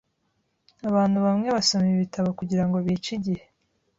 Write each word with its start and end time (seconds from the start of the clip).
Abantu 0.89 1.17
bamwe 1.25 1.47
basoma 1.55 1.87
ibitabo 1.95 2.29
kugirango 2.39 2.77
bice 2.85 3.11
igihe. 3.19 3.43